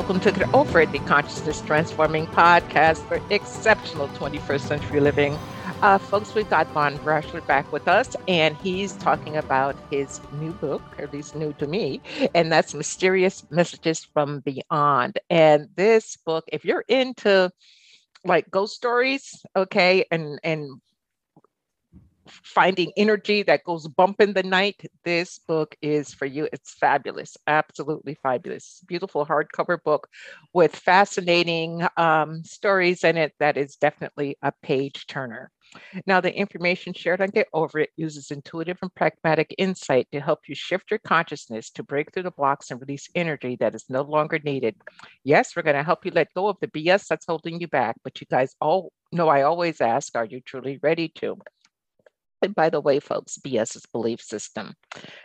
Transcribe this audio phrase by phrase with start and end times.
[0.00, 5.36] Welcome to the Over the Consciousness Transforming Podcast for exceptional 21st century living.
[5.82, 10.52] Uh, folks, we've got Von Braschler back with us, and he's talking about his new
[10.52, 12.00] book, or at least new to me,
[12.34, 15.18] and that's Mysterious Messages from Beyond.
[15.28, 17.50] And this book, if you're into
[18.24, 20.80] like ghost stories, okay, and and
[22.30, 26.48] finding energy that goes bump in the night, this book is for you.
[26.52, 28.82] It's fabulous, absolutely fabulous.
[28.86, 30.08] Beautiful hardcover book
[30.52, 35.50] with fascinating um, stories in it that is definitely a page turner.
[36.06, 40.40] Now, the information shared on Get Over It uses intuitive and pragmatic insight to help
[40.48, 44.02] you shift your consciousness to break through the blocks and release energy that is no
[44.02, 44.74] longer needed.
[45.22, 47.96] Yes, we're going to help you let go of the BS that's holding you back,
[48.02, 51.38] but you guys all know I always ask, are you truly ready to?
[52.48, 54.74] By the way, folks, BS is belief system.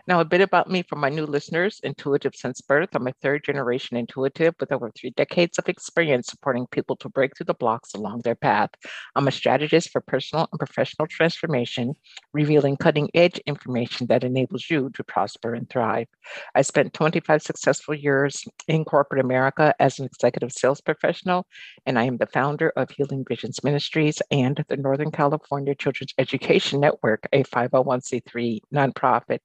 [0.05, 2.89] Now, a bit about me for my new listeners intuitive since birth.
[2.94, 7.31] I'm a third generation intuitive with over three decades of experience supporting people to break
[7.36, 8.71] through the blocks along their path.
[9.16, 11.93] I'm a strategist for personal and professional transformation,
[12.33, 16.08] revealing cutting edge information that enables you to prosper and thrive.
[16.54, 21.48] I spent 25 successful years in corporate America as an executive sales professional,
[21.86, 26.81] and I am the founder of Healing Visions Ministries and the Northern California Children's Education
[26.81, 29.38] Network Network, a 501c3 nonprofit.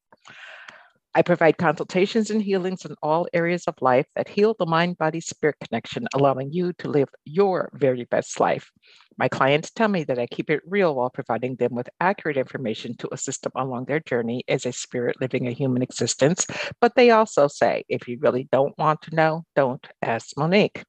[1.15, 5.21] I provide consultations and healings in all areas of life that heal the mind body
[5.21, 8.71] spirit connection, allowing you to live your very best life.
[9.21, 12.97] My clients tell me that I keep it real while providing them with accurate information
[12.97, 16.47] to assist them along their journey as a spirit living a human existence.
[16.81, 20.85] But they also say, if you really don't want to know, don't ask Monique.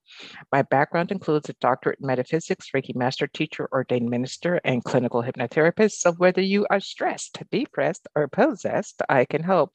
[0.50, 5.96] My background includes a doctorate in metaphysics, Reiki master teacher, ordained minister, and clinical hypnotherapist.
[5.96, 9.74] So whether you are stressed, depressed, or possessed, I can help.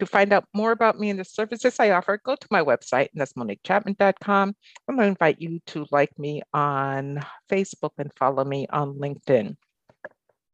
[0.00, 3.08] To find out more about me and the services I offer, go to my website,
[3.14, 4.54] and.
[4.88, 9.56] I'm going to invite you to like me on Facebook and follow me on LinkedIn.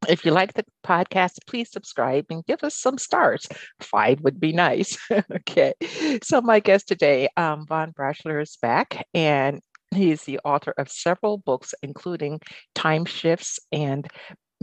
[0.07, 3.47] If you like the podcast, please subscribe and give us some stars.
[3.79, 4.97] Five would be nice.
[5.35, 5.73] okay.
[6.23, 9.61] So, my guest today, um, Von Braschler, is back, and
[9.93, 12.41] he is the author of several books, including
[12.75, 14.07] Time Shifts and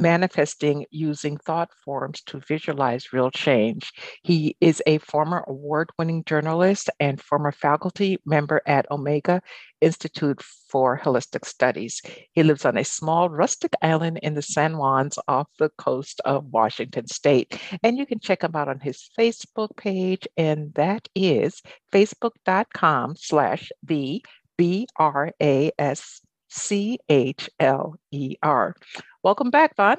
[0.00, 3.92] manifesting using thought forms to visualize real change.
[4.22, 9.42] He is a former award winning journalist and former faculty member at Omega
[9.80, 12.02] Institute for Holistic Studies.
[12.32, 16.46] He lives on a small rustic island in the San Juans off the coast of
[16.46, 17.60] Washington State.
[17.82, 21.62] And you can check him out on his Facebook page, and that is
[21.92, 24.24] facebook.com slash the
[24.56, 28.74] B R A S C H L E R.
[29.22, 29.98] Welcome back, Von.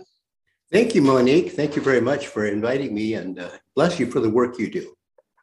[0.71, 1.51] Thank you, Monique.
[1.51, 4.71] Thank you very much for inviting me and uh, bless you for the work you
[4.71, 4.93] do.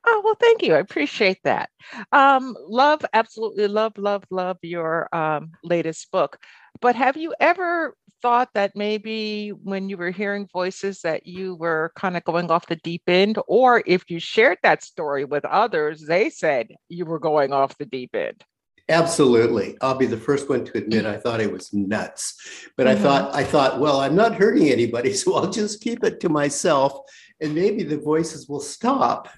[0.07, 0.75] Oh, well, thank you.
[0.75, 1.71] I appreciate that.
[2.13, 6.39] Um, love, absolutely love, love, love your um, latest book.
[6.81, 11.93] But have you ever thought that maybe when you were hearing voices that you were
[11.95, 13.39] kind of going off the deep end?
[13.47, 17.87] Or if you shared that story with others, they said you were going off the
[17.87, 18.43] deep end?
[18.91, 19.77] Absolutely.
[19.83, 22.35] I'll be the first one to admit I thought it was nuts.
[22.77, 22.99] But mm-hmm.
[22.99, 26.29] I thought I thought, well, I'm not hurting anybody, so I'll just keep it to
[26.29, 27.01] myself
[27.41, 29.29] and maybe the voices will stop.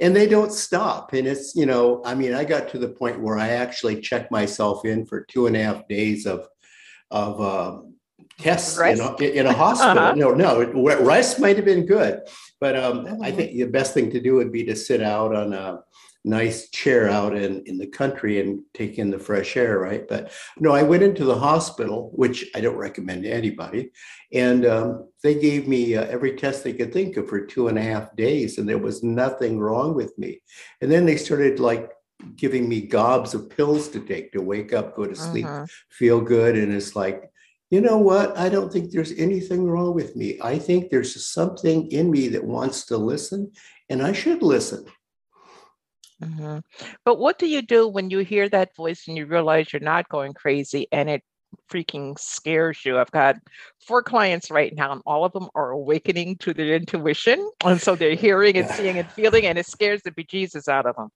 [0.00, 1.12] And they don't stop.
[1.12, 4.30] And it's, you know, I mean, I got to the point where I actually checked
[4.30, 6.48] myself in for two and a half days of
[7.10, 7.94] of um,
[8.38, 9.98] tests in a, in a, hospital.
[9.98, 10.14] Uh-huh.
[10.14, 10.64] No, no,
[11.00, 12.22] rest might have been good,
[12.60, 13.36] but um, I mm-hmm.
[13.36, 15.80] think the best thing to do would be to sit out on a
[16.24, 20.08] nice chair out in, in the country and take in the fresh air, right?
[20.08, 23.90] But no, I went into the hospital, which I don't recommend to anybody.
[24.32, 27.78] And um, they gave me uh, every test they could think of for two and
[27.78, 30.40] a half days, and there was nothing wrong with me.
[30.80, 31.90] And then they started like
[32.36, 35.66] giving me gobs of pills to take to wake up, go to sleep, uh-huh.
[35.90, 36.56] feel good.
[36.56, 37.30] And it's like,
[37.70, 38.36] you know what?
[38.38, 40.38] I don't think there's anything wrong with me.
[40.40, 43.52] I think there's something in me that wants to listen,
[43.90, 44.86] and I should listen.
[46.22, 46.58] Mm-hmm.
[47.04, 50.08] But what do you do when you hear that voice and you realize you're not
[50.08, 51.22] going crazy and it
[51.70, 52.98] freaking scares you?
[52.98, 53.36] I've got
[53.86, 57.50] four clients right now, and all of them are awakening to their intuition.
[57.64, 60.96] And so they're hearing and seeing and feeling, and it scares the bejesus out of
[60.96, 61.08] them.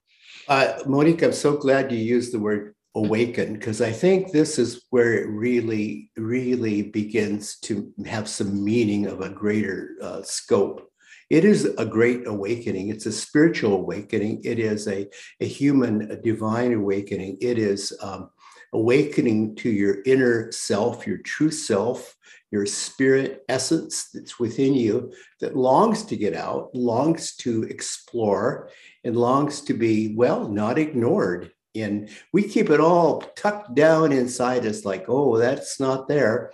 [0.47, 4.85] Uh, Monique, I'm so glad you used the word awaken because I think this is
[4.91, 10.91] where it really, really begins to have some meaning of a greater uh, scope.
[11.31, 12.89] It is a great awakening.
[12.89, 14.43] It's a spiritual awakening.
[14.45, 15.09] It is a,
[15.41, 17.39] a human, a divine awakening.
[17.41, 18.31] It is um,
[18.73, 22.15] awakening to your inner self, your true self,
[22.51, 28.71] your spirit essence that's within you that longs to get out, longs to explore,
[29.05, 34.65] and longs to be, well, not ignored and we keep it all tucked down inside
[34.65, 36.51] us like oh that's not there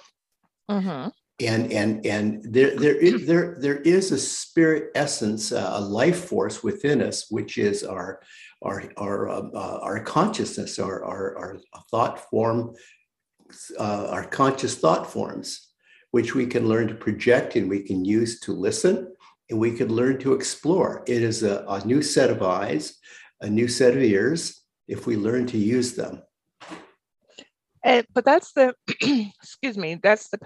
[0.71, 1.09] Mm-hmm.
[1.41, 6.27] And and and there there is there there is a spirit essence uh, a life
[6.27, 8.21] force within us which is our
[8.63, 11.59] our our uh, uh, our consciousness our our, our
[11.91, 12.75] thought form
[13.79, 15.73] uh, our conscious thought forms
[16.13, 19.13] which we can learn to project and we can use to listen
[19.51, 21.03] and we can learn to explore.
[21.09, 22.99] It is a, a new set of eyes
[23.41, 26.23] a new set of ears if we learn to use them
[27.85, 28.75] And, but that's the,
[29.43, 30.39] excuse me, that's the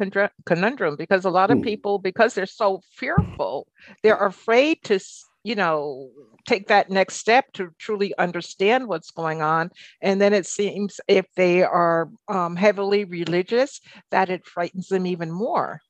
[0.44, 1.62] conundrum, because a lot of Hmm.
[1.62, 3.69] people, because they're so fearful,
[4.02, 4.99] they're afraid to,
[5.44, 6.11] you know,
[6.46, 9.70] take that next step to truly understand what's going on.
[10.02, 13.81] And then it seems if they are um, heavily religious,
[14.11, 15.81] that it frightens them even more.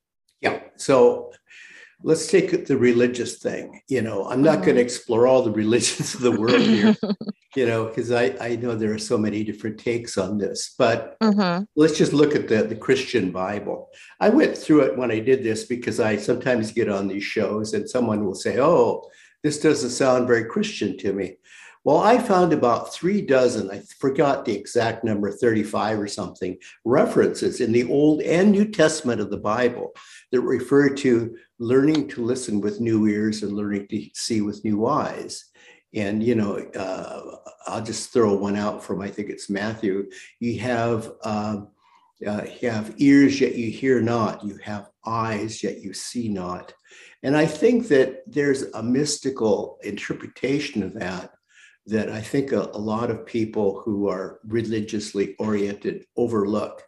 [0.43, 0.61] Yeah.
[0.77, 1.33] So
[2.03, 3.81] let's take the religious thing.
[3.89, 6.95] You know, I'm not going to explore all the religions of the world here,
[7.57, 10.75] you know, because I, I know there are so many different takes on this.
[10.79, 11.67] But Mhm.
[11.77, 13.91] let's just look at the, the Christian Bible.
[14.21, 17.73] I went through it when I did this because I sometimes get on these shows
[17.75, 19.09] and someone will say, oh,
[19.43, 21.37] this doesn't sound very Christian to me.
[21.85, 27.61] Well, I found about three dozen, I forgot the exact number, 35 or something, references
[27.61, 29.95] in the Old and New Testament of the Bible
[30.33, 34.87] that refer to learning to listen with new ears and learning to see with new
[34.87, 35.45] eyes.
[35.95, 37.37] And, you know, uh,
[37.67, 40.11] I'll just throw one out from, I think it's Matthew.
[40.39, 41.69] You have, um,
[42.27, 46.75] uh, you have ears yet you hear not, you have eyes yet you see not.
[47.23, 51.31] And I think that there's a mystical interpretation of that
[51.87, 56.83] that I think a, a lot of people who are religiously oriented overlook.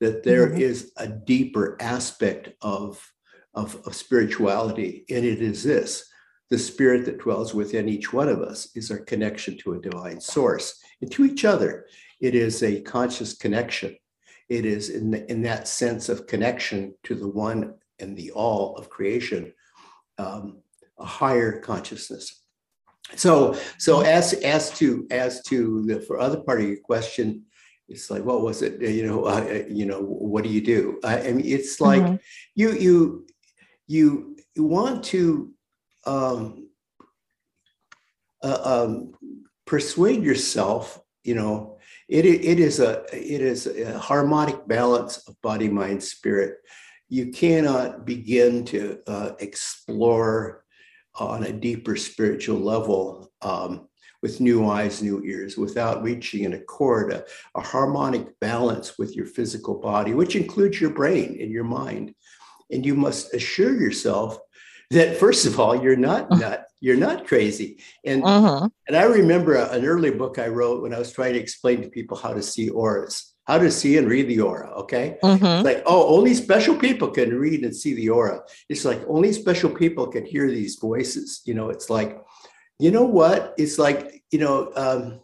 [0.00, 0.60] That there Mhm.
[0.60, 3.04] is a deeper aspect of,
[3.52, 6.07] of, of spirituality, and it is this
[6.50, 10.20] the spirit that dwells within each one of us is our connection to a divine
[10.20, 11.86] source and to each other.
[12.20, 13.96] It is a conscious connection.
[14.48, 18.76] It is in, the, in that sense of connection to the one and the all
[18.76, 19.52] of creation,
[20.16, 20.58] um,
[20.98, 22.42] a higher consciousness.
[23.16, 27.44] So, so as as to as to the for other part of your question,
[27.88, 28.82] it's like what was it?
[28.82, 31.00] You know, uh, you know, what do you do?
[31.02, 32.20] I, I mean, it's like Mhm.
[32.54, 33.26] you you
[33.86, 35.52] you you want to
[36.08, 36.68] um,
[38.42, 39.12] uh, um,
[39.66, 41.00] persuade yourself.
[41.22, 41.78] You know,
[42.08, 46.56] it it is a it is a harmonic balance of body, mind, spirit.
[47.08, 50.64] You cannot begin to uh, explore
[51.14, 53.88] on a deeper spiritual level um,
[54.22, 57.24] with new eyes, new ears, without reaching an accord, a,
[57.54, 62.14] a harmonic balance with your physical body, which includes your brain and your mind.
[62.70, 64.38] And you must assure yourself
[64.90, 67.78] that first of all, you're not nut, you're not crazy.
[68.04, 68.70] And Mhm.
[68.86, 71.82] and I remember a- an early book I wrote when I was trying to explain
[71.82, 74.70] to people how to see auras, how to see and read the aura.
[74.82, 75.18] Okay.
[75.22, 78.42] It's like, oh, only special people can read and see the aura.
[78.68, 81.42] It's like only special people can hear these voices.
[81.44, 82.18] You know, it's like,
[82.78, 83.54] you know what?
[83.58, 85.20] It's like, you know, um,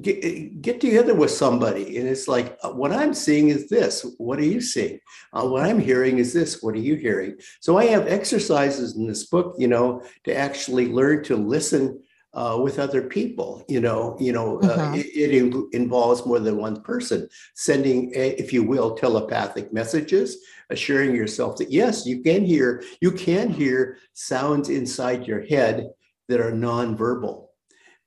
[0.00, 4.04] get, get together with somebody and it's like, uh, what I'm seeing is this.
[4.18, 5.00] What are you seeing?
[5.32, 6.62] Uh, what I'm hearing is this.
[6.62, 7.36] What are you hearing?
[7.60, 12.02] So I have exercises in this book, you know, to actually learn to listen
[12.34, 13.64] uh, with other people.
[13.68, 14.98] You know, you know, uh, Mhm.
[14.98, 20.36] it, it in- involves more than one person sending, eh, if you will, telepathic messages,
[20.70, 25.88] assuring yourself that yes, you can hear, you can hear sounds inside your head
[26.28, 27.47] that are nonverbal.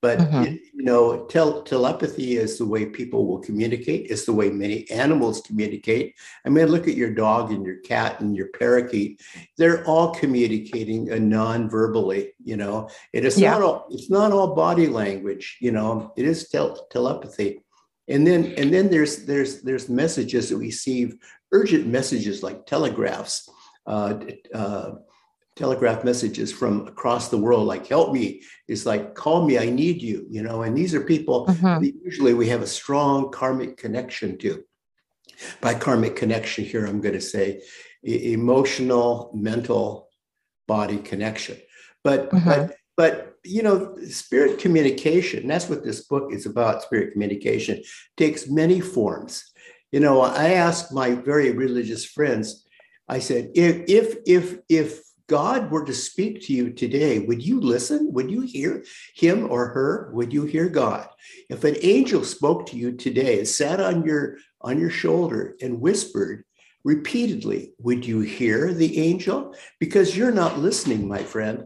[0.01, 0.60] But Mhm.
[0.74, 4.10] you know, tel- telepathy is the way people will communicate.
[4.10, 6.15] It's the way many animals communicate.
[6.43, 9.22] I mean, look at your dog and your cat and your parakeet.
[9.58, 12.34] They're all communicating uh, non-verbally.
[12.43, 13.51] You know, it is Yeah.
[13.51, 13.88] not all.
[13.91, 15.58] It's not all body language.
[15.62, 17.62] You know, it is tel- telepathy.
[18.08, 21.15] And then and then there's there's there's messages that we receive,
[21.51, 23.48] urgent messages like telegraphs.
[23.86, 24.15] Uh,
[24.53, 24.91] uh,
[25.62, 30.01] telegraph messages from across the world like help me it's like call me i need
[30.01, 31.80] you you know and these are people Mhm.
[31.82, 34.51] that usually we have a strong karmic connection to
[35.62, 37.62] by karmic connection here i'm going to say
[38.12, 40.10] e- emotional mental
[40.68, 41.58] body connection
[42.03, 42.46] but Mhm.
[42.50, 43.13] but but
[43.44, 43.77] you know
[44.24, 47.75] spirit communication that's what this book is about spirit communication
[48.18, 49.34] takes many forms
[49.94, 52.48] you know i asked my very religious friends
[53.15, 54.46] i said if if if
[54.82, 54.89] if
[55.31, 58.83] god were to speak to you today would you listen would you hear
[59.15, 61.07] him or her would you hear god
[61.50, 64.23] if an angel spoke to you today and sat on your
[64.61, 66.43] on your shoulder and whispered
[66.83, 71.57] repeatedly would you hear the angel because you're not listening my friend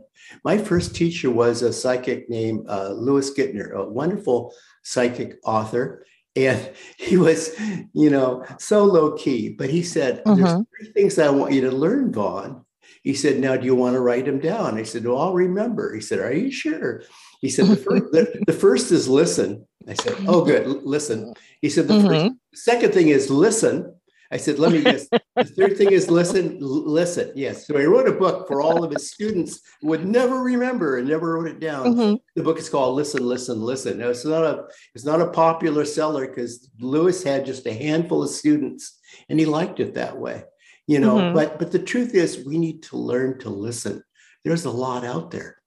[0.43, 6.05] my first teacher was a psychic named uh, Louis Gittner, a wonderful psychic author.
[6.35, 6.59] And
[6.97, 7.53] he was,
[7.93, 10.65] you know, so low key, but he said, There's Mhm.
[10.75, 12.64] three things I want you to learn, Von.
[13.05, 14.77] He said, Now, do you want to write them down?
[14.79, 15.93] I said, Well, I'll remember.
[15.93, 17.03] He said, Are you sure?
[17.39, 19.65] He said, The first, the, the first is listen.
[19.87, 20.65] I said, Oh, good.
[20.83, 21.33] Listen.
[21.61, 22.31] He said, The first, Mhm.
[22.55, 23.93] second thing is listen.
[24.31, 25.07] I said, Let me guess.
[25.35, 27.31] the third thing is listen, listen.
[27.35, 27.67] Yes.
[27.67, 31.07] So he wrote a book for all of his students who would never remember and
[31.07, 31.95] never wrote it down.
[31.95, 32.19] Mhm.
[32.35, 33.99] The book is called Listen, Listen, Listen.
[33.99, 34.63] Now, it's not a
[34.95, 38.97] it's not a popular seller because Louis had just a handful of students
[39.29, 40.43] and he liked it that way.
[40.87, 41.33] You know, Mhm.
[41.33, 44.03] but but the truth is we need to learn to listen.
[44.43, 45.61] There's a lot out there.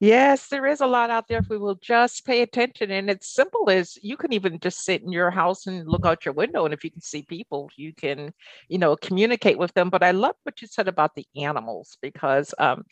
[0.00, 2.90] Yes, there is a lot out there if we will just pay attention.
[2.92, 6.24] And it's simple as you can even just sit in your house and look out
[6.24, 6.64] your window.
[6.64, 8.32] And if you can see people, you can,
[8.68, 9.90] you know, communicate with them.
[9.90, 12.84] But I love what you said about the animals because um,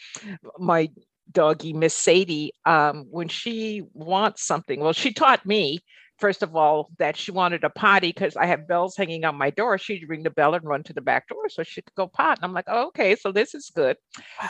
[0.58, 0.90] my
[1.30, 5.80] doggy, Miss Sadie, um, when she wants something, well, she taught me.
[6.18, 9.50] First of all, that she wanted a potty because I have bells hanging on my
[9.50, 9.76] door.
[9.76, 12.38] She'd ring the bell and run to the back door so she could go pot.
[12.38, 13.96] And I'm like, oh, okay, so this is good.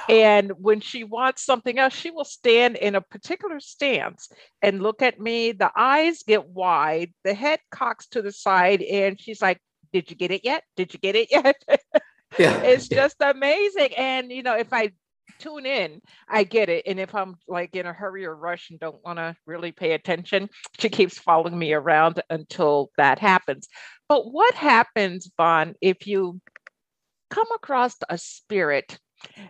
[0.08, 4.28] And when she wants something else, she will stand in a particular stance
[4.62, 5.52] and look at me.
[5.52, 9.60] The eyes get wide, the head cocks to the side, and she's like,
[9.92, 10.62] Did you get it yet?
[10.76, 11.56] Did you get it yet?
[12.38, 12.60] Yeah.
[12.62, 13.94] it's just amazing.
[13.96, 14.92] And, you know, if I
[15.38, 16.84] tune in, I get it.
[16.86, 19.92] And if I'm like in a hurry or rush and don't want to really pay
[19.92, 23.68] attention, she keeps following me around until that happens.
[24.08, 26.40] But what happens, Von, if you
[27.30, 28.98] come across a spirit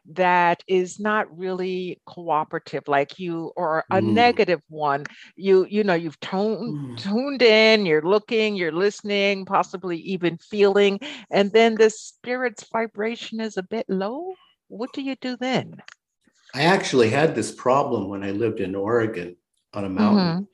[0.07, 4.14] that is not really cooperative like you or a Mm.
[4.14, 5.05] negative one
[5.37, 6.97] you you know you've toned Mm.
[6.97, 10.99] tuned in you're looking you're listening possibly even feeling
[11.31, 14.35] and then the spirit's vibration is a bit low
[14.68, 15.82] what do you do then
[16.54, 19.37] I actually had this problem when I lived in Oregon
[19.75, 20.49] on a mountain,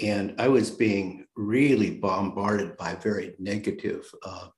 [0.00, 4.48] and I was being really bombarded by very negative, uh,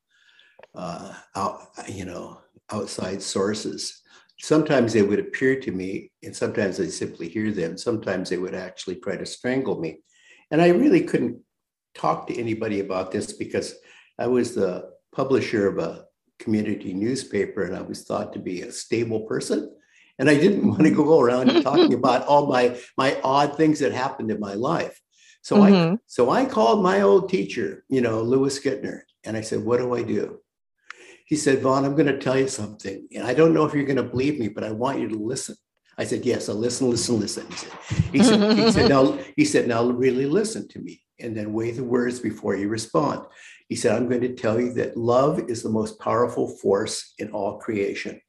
[0.74, 4.02] uh, out, you know, outside sources.
[4.40, 7.78] Sometimes they would appear to me, and sometimes I simply hear them.
[7.78, 10.00] Sometimes they would actually try to strangle me,
[10.50, 11.40] and I really couldn't
[11.94, 13.74] talk to anybody about this because
[14.18, 16.04] I was the publisher of a
[16.42, 19.70] community newspaper, and I was thought to be a stable person
[20.18, 23.92] and I didn't want to go around talking about all my my odd things that
[23.92, 25.00] happened in my life.
[25.42, 25.98] So I Mhm.
[26.06, 29.94] so I called my old teacher, you know, Louis Gittner, and I said, "What do
[29.94, 30.40] I do?"
[31.26, 33.90] He said, "Von, I'm going to tell you something, and I don't know if you're
[33.92, 35.56] going to believe me, but I want you to listen."
[35.98, 37.70] I said, "Yes, I'll listen, listen, listen." He said,
[38.12, 41.72] "He said, he said, now, he said, now really listen to me, and then weigh
[41.72, 43.20] the words before you respond."
[43.72, 47.30] He said, "I'm going to tell you that love is the most powerful force in
[47.30, 48.20] all creation."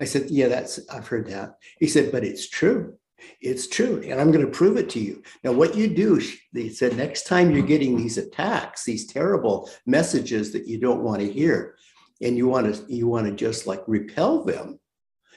[0.00, 1.58] I said, Yeah, that's, I've heard that.
[1.78, 2.94] He said, But it's true.
[3.40, 4.02] It's true.
[4.04, 5.22] And I'm going to prove it to you.
[5.42, 6.20] Now, what you do,
[6.52, 11.20] they said, next time you're getting these attacks, these terrible messages that you don't want
[11.20, 11.76] to hear,
[12.20, 14.78] and you want to, you want to just like repel them,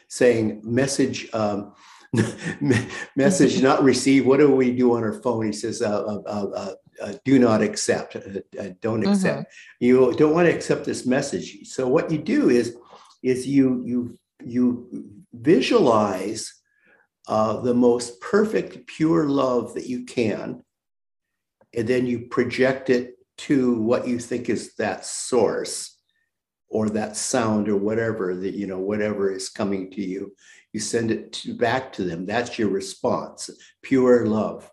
[0.09, 1.73] saying, message, um,
[3.15, 4.25] message not received.
[4.25, 5.45] What do we do on our phone?
[5.45, 8.19] He says, uh, uh, uh, uh, do not accept, uh,
[8.59, 9.53] uh, don't accept.
[9.79, 11.67] You don't want to accept this message.
[11.67, 12.75] So what you do is,
[13.23, 16.53] is you you you visualize
[17.27, 20.63] uh, the most perfect pure love that you can
[21.75, 25.97] and then you project it to what you think is that source
[26.67, 30.33] or that sound or whatever that you know whatever is coming to you.
[30.73, 32.25] You send it to, back to them.
[32.25, 33.49] That's your response.
[33.81, 34.69] Pure love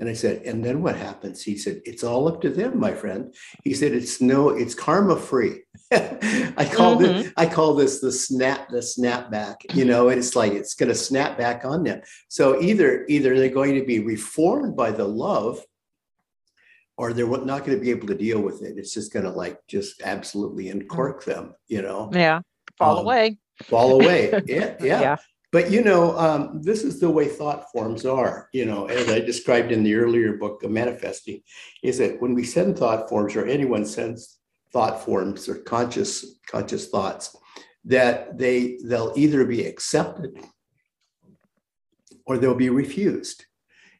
[0.00, 1.42] and i said and then what happens?
[1.42, 3.32] He said it's all up to them my friend.
[3.62, 5.62] He said it's no it's karma free.
[5.92, 10.52] I call it i call this the snap the snapback you know and it's like
[10.52, 12.00] it's going to snap back on them.
[12.28, 15.60] So either either they're going to be reformed by the love
[16.96, 18.78] or they're not going to be able to deal with it.
[18.78, 22.10] It's just going to like just absolutely uncork them you know?
[22.12, 22.40] Yeah.
[22.78, 23.38] Fall Um, away.
[23.62, 24.30] fall away.
[24.46, 25.00] Yeah yeah.
[25.00, 25.16] Yeah
[25.54, 28.48] but you know, um, this is the way thought forms are.
[28.52, 31.42] You know, as I described in the earlier book manifesting,
[31.80, 34.40] is that when we send thought forms, or anyone sends
[34.72, 37.36] thought forms or conscious conscious thoughts,
[37.84, 40.36] that they they'll either be accepted
[42.26, 43.44] or they'll be refused.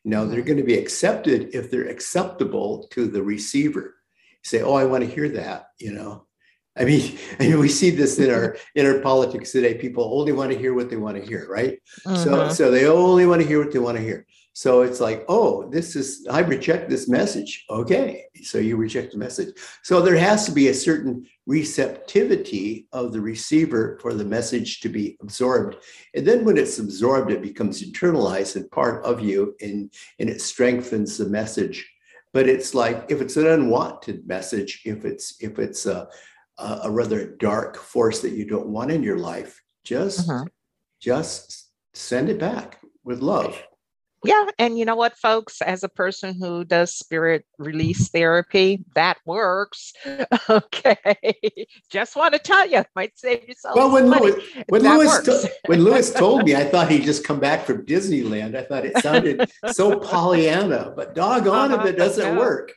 [0.04, 3.94] Now they're going to be accepted if they're acceptable to the receiver.
[4.42, 6.23] say, "Oh, I want to hear that," you know.
[6.76, 9.74] I mean, I mean, we see this in our in our politics today.
[9.74, 11.80] People only want to hear what they want to hear, right?
[12.04, 12.52] So, Mhm.
[12.52, 14.26] so they only want to hear what they want to hear.
[14.56, 17.64] So it's like, oh, this is, I reject this message.
[17.68, 18.26] Okay.
[18.44, 19.52] So you reject the message.
[19.82, 24.88] So there has to be a certain receptivity of the receiver for the message to
[24.88, 25.76] be absorbed.
[26.14, 30.40] And then when it's absorbed, it becomes internalized and part of you and, and it
[30.40, 31.90] strengthens the message.
[32.32, 36.08] But it's like if it's an unwanted message, if it's if it's a,
[36.58, 40.44] a rather dark force that you don't want in your life, just uh-huh.
[41.00, 43.60] just send it back with love.
[44.24, 44.46] Yeah.
[44.58, 49.92] And you know what, folks, as a person who does spirit release therapy, that works.
[50.48, 51.22] okay.
[51.90, 53.76] Just want to tell you, might save yourself.
[53.76, 57.38] Well, when Louis, when Louis, to, when Louis told me, I thought he'd just come
[57.38, 58.56] back from Disneyland.
[58.56, 62.72] I thought it sounded so Pollyanna, but doggone uh-huh, if it doesn't work.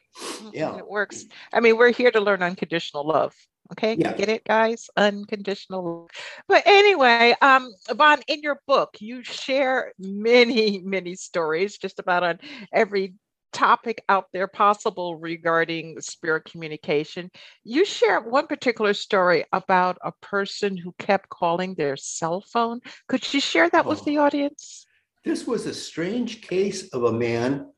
[0.51, 0.77] Yeah.
[0.77, 1.25] It works.
[1.53, 3.34] I mean, we're here to learn unconditional love.
[3.74, 4.14] Okay, yeah.
[4.14, 4.90] get it, guys?
[4.96, 6.10] Unconditional.
[6.48, 12.40] But anyway, um, Von, in your book, you share many, many stories just about on
[12.72, 13.16] every
[13.54, 17.32] topic out there possible regarding spirit communication.
[17.64, 22.82] You share one particular story about a person who kept calling their cell phone.
[23.08, 24.86] Could you share that oh, with the audience?
[25.26, 27.72] This was a strange case of a man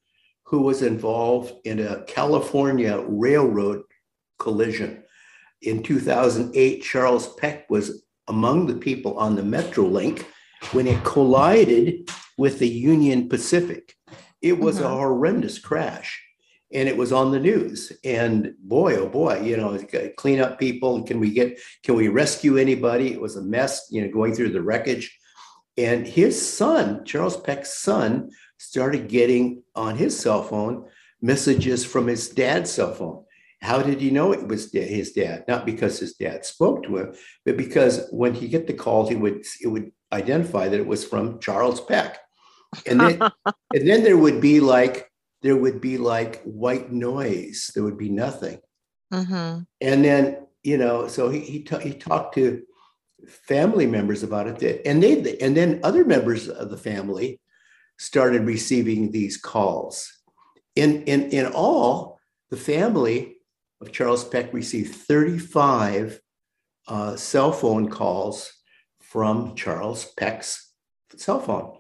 [0.44, 3.84] who was involved in a California railroad
[4.40, 5.04] collision
[5.62, 10.26] in 2008, Charles Peck was among the people on the Metrolink
[10.72, 13.96] when it collided with the Union Pacific.
[14.42, 14.86] It was mm-hmm.
[14.86, 16.22] a horrendous crash
[16.72, 17.92] and it was on the news.
[18.04, 19.78] And boy, oh boy, you know,
[20.18, 21.04] clean up people.
[21.04, 23.12] Can we get, can we rescue anybody?
[23.12, 25.18] It was a mess, you know, going through the wreckage.
[25.78, 30.86] And his son, Charles Peck's son, started getting on his cell phone
[31.22, 33.24] messages from his dad's cell phone.
[33.62, 35.44] How did he know it was his dad?
[35.48, 37.14] Not because his dad spoke to him,
[37.46, 41.04] but because when he get the calls, he would it would identify that it was
[41.04, 42.20] from Charles Peck,
[42.86, 43.20] and then
[43.74, 47.72] and then there would be like there would be like white noise.
[47.76, 48.60] There would be nothing,
[49.14, 49.62] mm-hmm.
[49.82, 52.64] and then you know, so he he, ta- he talked to
[53.28, 57.42] family members about it, and they and then other members of the family
[57.98, 60.12] started receiving these calls.
[60.78, 62.20] In in in all,
[62.50, 63.36] the family
[63.82, 66.20] of Charles Peck received 35
[66.88, 68.52] uh, cell phone calls
[69.02, 70.74] from Charles Peck's
[71.16, 71.76] cell phone.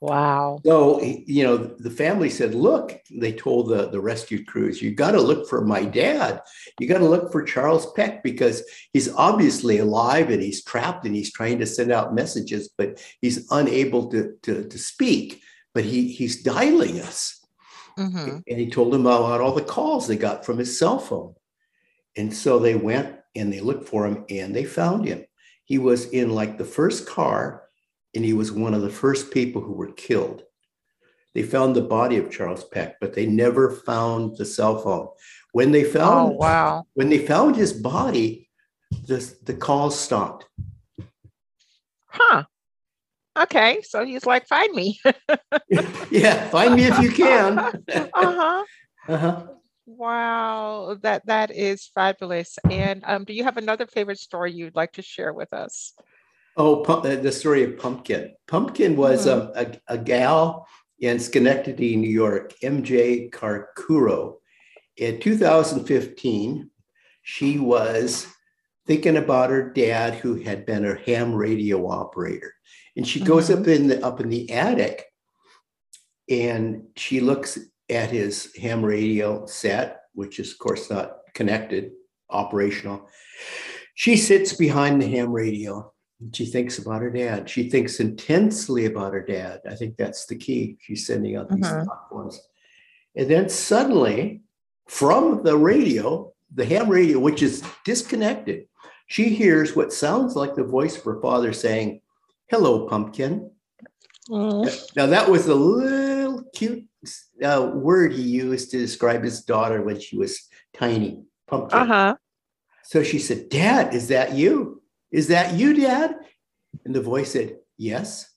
[0.00, 0.60] Wow.
[0.64, 5.10] So, you know, the family said, look, they told the, the rescue crews, you got
[5.10, 6.40] to look for my dad.
[6.78, 8.62] You got to look for Charles Peck because
[8.94, 13.46] he's obviously alive and he's trapped and he's trying to send out messages, but he's
[13.50, 15.42] unable to, to, to speak,
[15.74, 17.44] but he, he's dialing us.
[17.98, 18.38] Mm-hmm.
[18.48, 21.34] And he told them about all the calls they got from his cell phone.
[22.16, 25.24] And so they went and they looked for him and they found him.
[25.64, 27.64] He was in like the first car
[28.14, 30.42] and he was one of the first people who were killed.
[31.34, 35.08] They found the body of Charles Peck, but they never found the cell phone.
[35.52, 36.86] When they found oh, wow.
[36.94, 38.50] when they found his body,
[39.06, 40.46] the, the calls stopped.
[42.06, 42.44] Huh.
[43.38, 45.00] Okay, so he's like, find me.
[46.10, 47.58] yeah, find me if you can.
[47.88, 48.64] uh-huh.
[49.08, 49.46] Uh-huh.
[49.96, 52.58] Wow, that that is fabulous.
[52.70, 55.94] And um, do you have another favorite story you'd like to share with us?
[56.56, 58.32] Oh, uh, the story of Pumpkin.
[58.46, 59.50] Pumpkin was mm-hmm.
[59.58, 60.68] a, a, a, gal
[61.00, 64.38] in Schenectady, New York, MJ Carcuro.
[64.96, 66.70] In 2015,
[67.22, 68.28] she was
[68.86, 72.54] thinking about her dad who had been a ham radio operator.
[72.96, 73.62] And she goes mm-hmm.
[73.62, 75.06] up in the up in the attic
[76.28, 77.58] and she looks
[77.90, 81.92] at his ham radio set, which is, of course, not connected,
[82.30, 83.08] operational.
[83.94, 85.92] She sits behind the ham radio.
[86.20, 87.48] And she thinks about her dad.
[87.48, 89.60] She thinks intensely about her dad.
[89.68, 90.76] I think that's the key.
[90.80, 92.14] She's sending out these mm-hmm.
[92.14, 92.40] ones.
[93.16, 94.42] And then suddenly,
[94.86, 98.66] from the radio, the ham radio, which is disconnected,
[99.06, 102.02] she hears what sounds like the voice of her father saying,
[102.48, 103.50] Hello, pumpkin.
[104.30, 104.96] Mm.
[104.96, 106.86] Now, that was a little cute
[107.42, 111.78] uh, word he used to describe his daughter when she was tiny, pumpkin.
[111.78, 112.16] Uh-huh.
[112.84, 114.82] So she said, Dad, is that you?
[115.10, 116.14] Is that you, Dad?
[116.84, 118.30] And the voice said, Yes.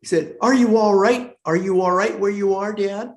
[0.00, 1.34] He said, Are you all right?
[1.44, 3.14] Are you all right where you are, Dad?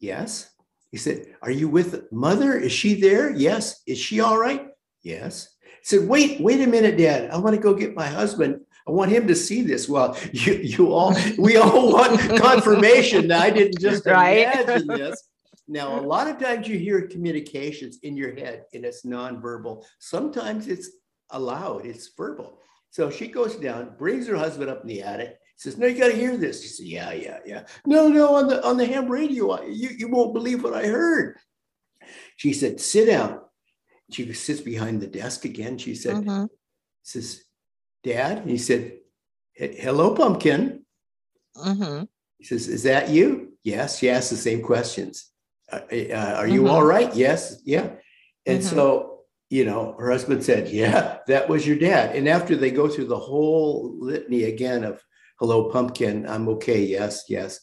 [0.00, 0.50] Yes.
[0.90, 2.58] He said, Are you with mother?
[2.58, 3.30] Is she there?
[3.30, 3.82] Yes.
[3.86, 4.68] Is she all right?
[5.02, 5.48] Yes.
[5.62, 7.30] He said, Wait, wait a minute, Dad.
[7.30, 8.60] I want to go get my husband.
[8.88, 9.86] I want him to see this.
[9.88, 14.54] Well, you, you all, we all want confirmation that I didn't just right?
[14.54, 15.28] imagine this.
[15.70, 19.84] Now, a lot of times you hear communications in your head and it's nonverbal.
[19.98, 20.90] Sometimes it's
[21.30, 22.58] aloud, it's verbal.
[22.90, 26.08] So she goes down, brings her husband up in the attic, says, "No, you got
[26.08, 29.08] to hear this." She says, "Yeah, yeah, yeah." No, no, on the on the ham
[29.08, 31.36] radio, I, you you won't believe what I heard.
[32.36, 33.42] She said, "Sit down."
[34.10, 35.76] She sits behind the desk again.
[35.76, 36.46] She said, mm-hmm.
[37.02, 37.44] "says
[38.02, 38.98] Dad," he said,
[39.54, 40.84] "Hello, pumpkin."
[41.56, 42.04] Mm-hmm.
[42.38, 43.98] He says, "Is that you?" Yes.
[43.98, 45.30] She asked the same questions.
[45.70, 46.70] Uh, uh, are you mm-hmm.
[46.70, 47.14] all right?
[47.14, 47.60] Yes.
[47.64, 47.90] Yeah.
[48.46, 48.74] And mm-hmm.
[48.74, 52.88] so, you know, her husband said, "Yeah, that was your dad." And after they go
[52.88, 55.02] through the whole litany again of
[55.38, 57.60] hello pumpkin i'm okay yes yes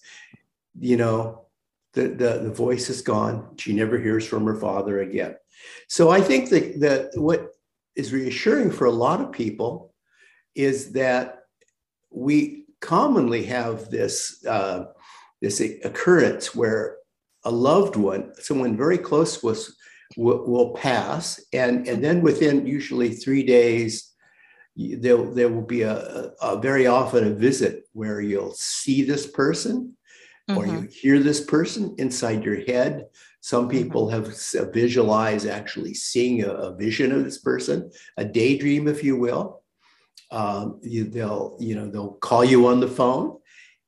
[0.80, 1.45] you know
[1.93, 5.36] the, the the voice is gone she never hears from her father again
[5.88, 7.50] so i think that that what
[7.95, 9.93] is reassuring for a lot of people
[10.55, 11.43] is that
[12.11, 14.85] we commonly have this uh,
[15.41, 16.97] this occurrence where
[17.43, 19.75] a loved one someone very close to us
[20.17, 24.15] will, will pass and and then within usually three days
[24.75, 29.95] there, there will be a, a, very often a visit where you'll see this person
[30.49, 30.59] mm-hmm.
[30.59, 30.87] or you mm-hmm.
[30.87, 33.05] hear this person inside your head.
[33.41, 33.83] Some mm-hmm.
[33.83, 34.35] people have
[34.73, 39.63] visualized actually seeing a, a, vision of this person, a daydream, if you will.
[40.32, 43.38] Um, you, they'll, you know, they'll call you on the phone,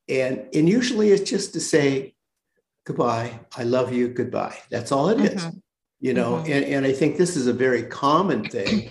[0.08, 2.14] and and usually it's just to say
[2.86, 4.56] goodbye, I love you, goodbye.
[4.70, 5.42] That's all it is.
[5.42, 5.58] Mm-hmm.
[6.00, 6.52] You know, mm-hmm.
[6.52, 8.90] and, and I think this is a very common thing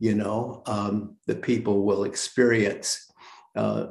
[0.00, 3.10] you know, um, that people will experience.
[3.56, 3.88] Uh,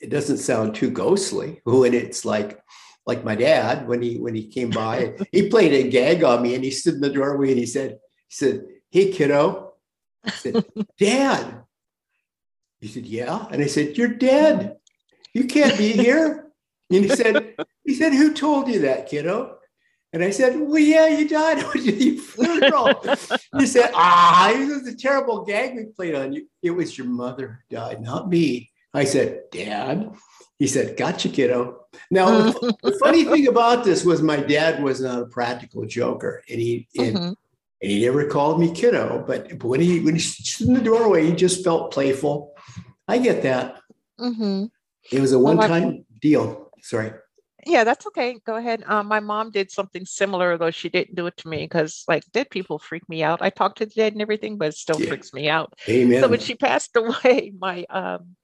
[0.00, 2.60] it doesn't sound too ghostly when it's like,
[3.06, 6.54] like my dad when he when he came by, he played a gag on me
[6.54, 9.74] and he stood in the doorway and he said, he said, "Hey kiddo,"
[10.24, 10.64] I said,
[10.98, 11.63] "Dad."
[12.84, 14.76] He said, "Yeah," and I said, "You're dead.
[15.32, 16.50] You can't be here."
[16.90, 19.56] And he said, "He said, who told you that, kiddo?"
[20.12, 22.88] And I said, Well, yeah, you died at your funeral.
[23.58, 26.46] he said, Ah, it was a terrible gag we played on you.
[26.62, 28.70] It was your mother who died, not me.
[28.94, 30.12] I said, Dad.
[30.58, 31.86] He said, Gotcha, kiddo.
[32.12, 36.60] Now, the funny thing about this was my dad was not a practical joker, and
[36.60, 37.26] he and, mm-hmm.
[37.26, 37.36] and
[37.80, 39.24] he never called me kiddo.
[39.26, 42.53] But when he when he stood in the doorway, he just felt playful.
[43.08, 43.80] I get that.
[44.18, 44.66] Mm-hmm.
[45.12, 46.70] It was a one time well, deal.
[46.82, 47.12] Sorry
[47.66, 48.38] yeah, that's okay.
[48.44, 48.84] Go ahead.
[48.86, 52.24] Um, my mom did something similar, though she didn't do it to me because, like,
[52.32, 53.42] dead people freak me out.
[53.42, 55.08] I talk to the dead and everything, but it still yeah.
[55.08, 55.72] freaks me out.
[55.88, 56.20] Amen.
[56.20, 58.36] So when she passed away, my um,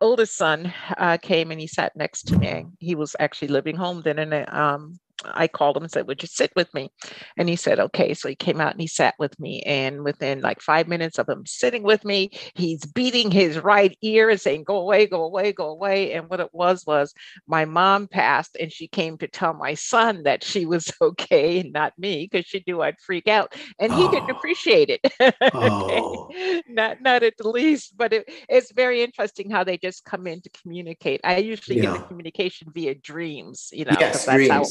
[0.00, 2.66] oldest son uh, came and he sat next to me.
[2.78, 4.98] He was actually living home then, and um,
[5.34, 6.90] I called him and said, Would you sit with me?
[7.36, 8.14] And he said, Okay.
[8.14, 9.62] So he came out and he sat with me.
[9.62, 14.30] And within like five minutes of him sitting with me, he's beating his right ear
[14.30, 16.12] and saying, Go away, go away, go away.
[16.12, 17.14] And what it was was
[17.46, 21.72] my mom passed and she came to tell my son that she was okay and
[21.72, 23.54] not me because she knew I'd freak out.
[23.78, 24.10] And he oh.
[24.10, 25.00] didn't appreciate it.
[25.54, 26.30] oh.
[26.68, 30.40] not, not at the least, but it, it's very interesting how they just come in
[30.42, 31.20] to communicate.
[31.24, 31.92] I usually yeah.
[31.92, 34.50] get the communication via dreams, you know, yes, that's dreams.
[34.50, 34.64] how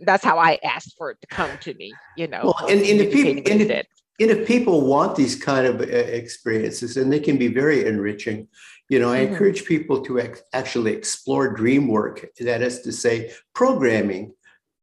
[0.00, 2.42] that's how I asked for it to come to me, you know.
[2.44, 5.84] Well, and, and if people and if, and if people want these kind of uh,
[5.84, 8.48] experiences, and they can be very enriching,
[8.88, 9.32] you know, I mm-hmm.
[9.32, 12.26] encourage people to ex- actually explore dream work.
[12.40, 14.32] That is to say, programming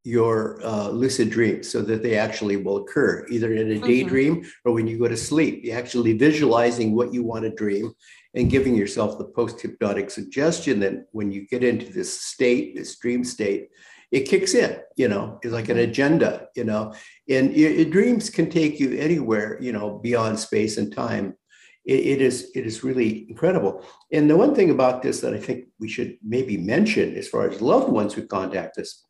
[0.04, 3.86] your uh, lucid dreams so that they actually will occur either in a mm-hmm.
[3.86, 4.50] daydream mm-hmm.
[4.66, 5.62] or when you go to sleep.
[5.64, 7.94] You're actually visualizing what you want to dream
[8.34, 12.98] and giving yourself the post hypnotic suggestion that when you get into this state, this
[12.98, 13.70] dream state,
[14.14, 16.94] it kicks in, you know, it's like an agenda, you know,
[17.28, 21.36] and it, dreams can take you anywhere, you know, beyond space and time.
[21.84, 23.84] It, it is it is really incredible.
[24.12, 27.50] And the one thing about this that I think we should maybe mention as far
[27.50, 29.04] as loved ones who contact us,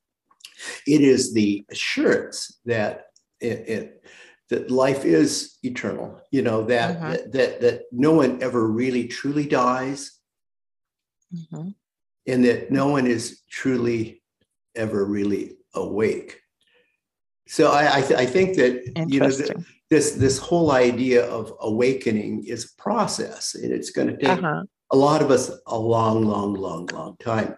[0.88, 3.08] it is the assurance that
[3.42, 4.06] it, it
[4.50, 7.12] that life is eternal, you know, that, uh-huh.
[7.12, 10.18] that, that, that no one ever really truly dies.
[11.36, 11.70] Mm-hmm.
[12.26, 14.23] And that no one is truly
[14.76, 16.40] ever really awake.
[17.48, 19.30] So I, I, th- I think that you know
[19.90, 24.64] this this whole idea of awakening is a process, and it's going to take uh-huh.
[24.92, 27.56] a lot of us a long, long, long, long time.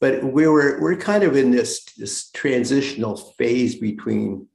[0.00, 4.46] But we were we're kind of in this this transitional phase between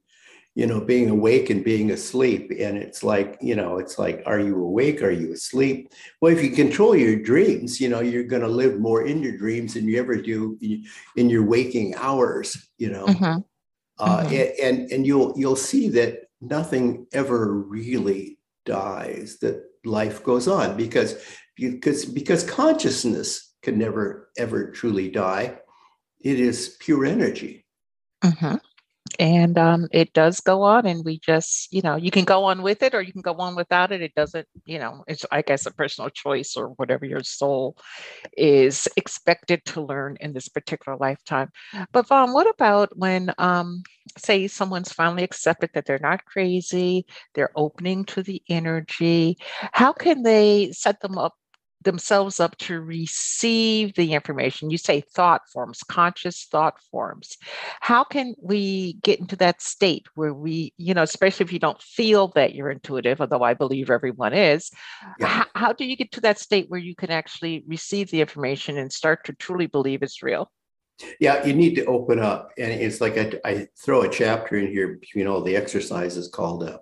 [0.54, 4.38] you know being awake and being asleep and it's like you know it's like are
[4.38, 8.42] you awake are you asleep well if you control your dreams you know you're going
[8.42, 10.58] to live more in your dreams than you ever do
[11.16, 13.40] in your waking hours you know mm-hmm.
[13.98, 14.64] Uh, mm-hmm.
[14.64, 21.22] and and you'll you'll see that nothing ever really dies that life goes on because
[21.56, 25.56] because because consciousness can never ever truly die
[26.20, 27.64] it is pure energy
[28.24, 28.56] mm-hmm.
[29.18, 32.62] And um, it does go on and we just you know you can go on
[32.62, 34.02] with it or you can go on without it.
[34.02, 37.76] It doesn't you know it's i guess a personal choice or whatever your soul
[38.36, 41.50] is expected to learn in this particular lifetime.
[41.92, 43.82] But von what about when um,
[44.18, 49.38] say someone's finally accepted that they're not crazy they're opening to the energy
[49.72, 51.34] how can they set them up
[51.84, 54.70] themselves up to receive the information.
[54.70, 57.36] You say thought forms, conscious thought forms.
[57.80, 61.80] How can we get into that state where we, you know, especially if you don't
[61.80, 64.70] feel that you're intuitive, although I believe everyone is,
[65.18, 65.26] yeah.
[65.26, 68.78] how, how do you get to that state where you can actually receive the information
[68.78, 70.50] and start to truly believe it's real?
[71.18, 72.50] Yeah, you need to open up.
[72.58, 76.64] And it's like I, I throw a chapter in here between all the exercises called
[76.64, 76.78] uh,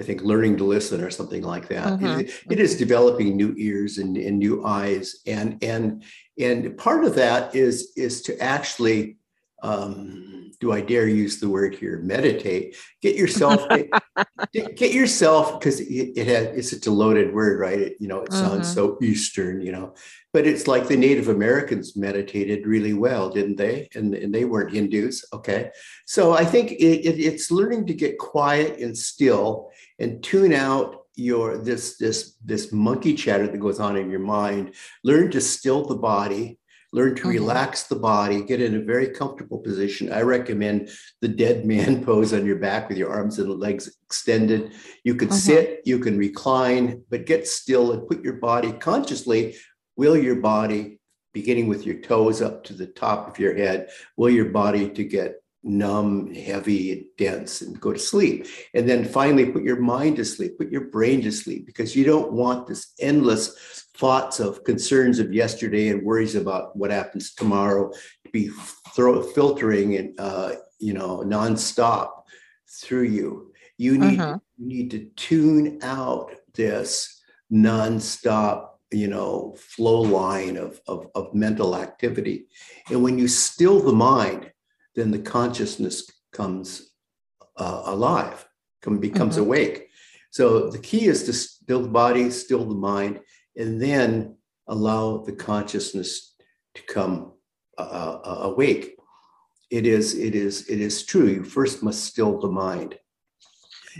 [0.00, 1.86] I think learning to listen or something like that.
[1.86, 2.20] Mm-hmm.
[2.20, 6.02] It, it is developing new ears and, and new eyes, and and
[6.38, 9.18] and part of that is is to actually
[9.62, 11.98] um, do I dare use the word here?
[11.98, 12.76] Meditate.
[13.00, 13.66] Get yourself
[14.52, 17.80] get, get, yourself because it, it has it's such a loaded word, right?
[17.80, 18.74] It, you know, it sounds mm-hmm.
[18.74, 19.94] so Eastern, you know,
[20.32, 23.88] but it's like the Native Americans meditated really well, didn't they?
[23.94, 25.24] And, and they weren't Hindus.
[25.32, 25.70] Okay,
[26.06, 31.96] so I think it's learning to get quiet and still and tune out your this
[31.96, 34.74] this this monkey chatter that goes on in your mind.
[35.04, 36.59] Learn to still the body
[36.92, 37.30] learn to mm-hmm.
[37.30, 40.12] relax the body, get in a very comfortable position.
[40.12, 44.72] I recommend the dead man pose on your back with your arms and legs extended.
[45.04, 45.36] You can mm-hmm.
[45.36, 49.56] sit, you can recline, but get still and put your body consciously,
[49.96, 50.98] will your body,
[51.32, 55.04] beginning with your toes up to the top of your head, will your body to
[55.04, 58.46] get numb, heavy, dense, and go to sleep.
[58.74, 62.04] And then finally, put your mind to sleep, put your brain to sleep, because you
[62.04, 67.92] don't want this endless thoughts of concerns of yesterday and worries about what happens tomorrow
[68.24, 68.48] to be
[68.96, 72.22] throw, filtering and uh, you know nonstop
[72.66, 73.52] through you.
[73.76, 74.38] You need uh-huh.
[74.56, 81.76] you need to tune out this nonstop you know flow line of, of, of mental
[81.76, 82.46] activity
[82.90, 84.50] and when you still the mind
[84.96, 86.90] then the consciousness comes
[87.56, 88.46] uh, alive
[88.82, 89.46] come, becomes uh-huh.
[89.46, 89.88] awake
[90.30, 93.20] so the key is to still the body still the mind
[93.60, 94.36] and then
[94.68, 96.34] allow the consciousness
[96.74, 97.32] to come
[97.78, 97.82] uh,
[98.24, 98.96] uh, awake.
[99.70, 101.26] It is, it is, it is true.
[101.26, 102.96] You first must still the mind.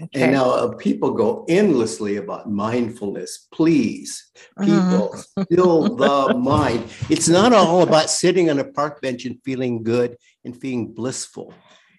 [0.02, 0.22] Okay.
[0.22, 3.48] And now uh, people go endlessly about mindfulness.
[3.52, 5.44] Please, people, uh-huh.
[5.44, 6.84] still the mind.
[7.08, 11.52] It's not all about sitting on a park bench and feeling good and feeling blissful.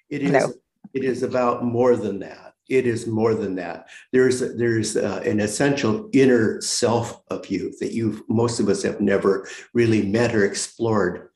[0.09, 0.31] It is.
[0.31, 0.53] No.
[0.93, 3.89] It is about more than that it is more than that.
[4.11, 9.01] There's there's uh, an essential inner self of you that you most of us have
[9.01, 11.29] never really met or explored,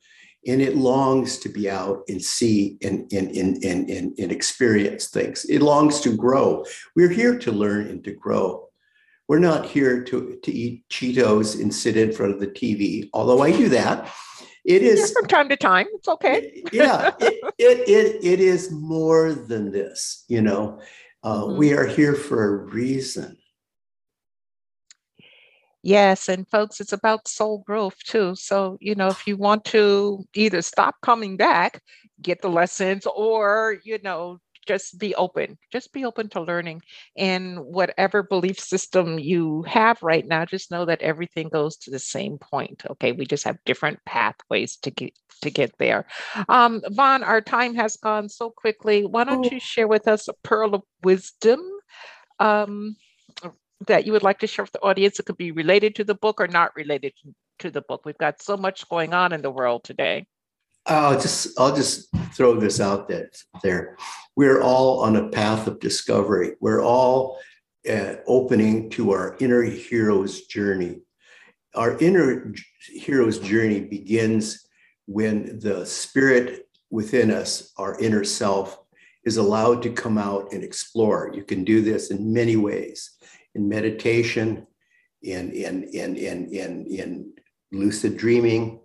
[0.46, 5.08] and it longs to be out and see and and and and, and, and experience
[5.08, 5.44] things.
[5.44, 6.64] It longs to grow.
[6.94, 8.68] We're here to learn and to grow.
[9.28, 13.42] We're not here to to eat Cheetos and sit in front of the TV, although
[13.42, 14.10] I do that.
[14.64, 15.86] It is yeah, from time to time.
[15.94, 16.64] It's okay.
[16.72, 20.80] yeah, it, it, it, it is more than this, you know.
[21.26, 21.56] Uh, mm-hmm.
[21.56, 23.36] We are here for a reason.
[25.82, 28.36] Yes, and folks, it's about soul growth too.
[28.36, 31.82] So, you know, if you want to either stop coming back,
[32.22, 36.82] get the lessons, or, you know, just be open, just be open to learning.
[37.16, 41.98] And whatever belief system you have right now, just know that everything goes to the
[41.98, 42.82] same point.
[42.90, 43.12] Okay.
[43.12, 46.06] We just have different pathways to get to get there.
[46.48, 49.04] Um, Von, our time has gone so quickly.
[49.04, 49.50] Why don't oh.
[49.50, 51.60] you share with us a pearl of wisdom
[52.38, 52.96] um,
[53.86, 55.18] that you would like to share with the audience?
[55.18, 57.12] It could be related to the book or not related
[57.58, 58.02] to the book.
[58.04, 60.26] We've got so much going on in the world today.
[60.86, 63.10] I'll just I'll just throw this out
[63.62, 63.96] there.
[64.36, 66.52] We're all on a path of discovery.
[66.60, 67.38] We're all
[67.90, 71.00] uh, opening to our inner hero's journey.
[71.74, 72.54] Our inner
[72.86, 74.66] hero's journey begins
[75.06, 78.78] when the spirit within us, our inner self,
[79.24, 81.32] is allowed to come out and explore.
[81.34, 83.10] You can do this in many ways
[83.54, 84.66] in meditation,
[85.22, 87.32] in, in, in, in, in, in
[87.72, 88.80] lucid dreaming.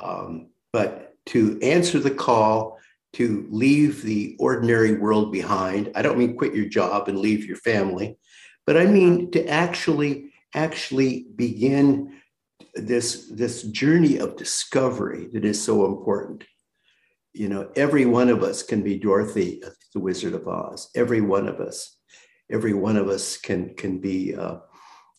[0.00, 2.78] Um, but to answer the call
[3.14, 7.56] to leave the ordinary world behind, I don't mean quit your job and leave your
[7.56, 8.18] family,
[8.66, 12.14] but I mean to actually actually begin
[12.74, 16.44] this this journey of discovery that is so important.
[17.32, 19.62] You know every one of us can be dorothy
[19.94, 20.90] the wizard of oz.
[20.94, 21.98] Every one of us
[22.50, 24.58] every one of us can can be uh,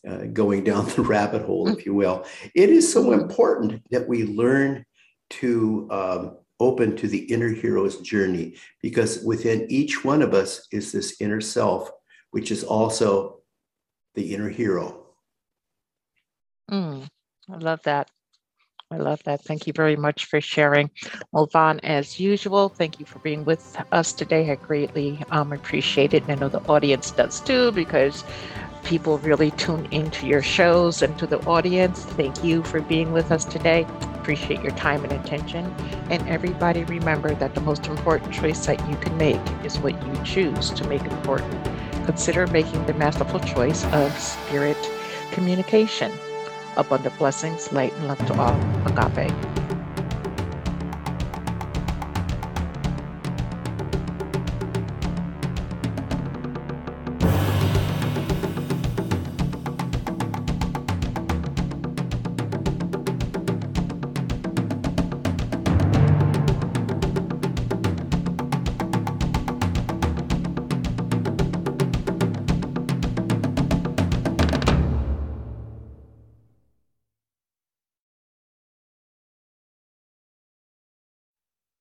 [0.08, 2.24] uh, going down the rabbit hole if you will.
[2.54, 4.84] It is so important that we learn
[5.30, 10.92] to um, open to the inner hero's journey because within each one of us is
[10.92, 11.90] this inner self,
[12.30, 13.40] which is also
[14.14, 15.06] the inner hero.
[16.70, 17.08] Mm,
[17.50, 18.10] I love that.
[18.92, 19.44] I love that.
[19.44, 20.90] Thank you very much for sharing.
[21.30, 24.50] Well, Von, as usual, thank you for being with us today.
[24.50, 26.24] I greatly um, appreciate it.
[26.24, 28.24] And I know the audience does too, because
[28.84, 32.04] people really tune into your shows and to the audience.
[32.04, 33.86] Thank you for being with us today.
[34.14, 35.66] Appreciate your time and attention.
[36.10, 40.24] And everybody remember that the most important choice that you can make is what you
[40.24, 41.64] choose to make important.
[42.06, 44.76] Consider making the masterful choice of spirit
[45.32, 46.12] communication.
[46.76, 48.60] Abundant blessings, light, and love to all.
[48.86, 49.59] Agape.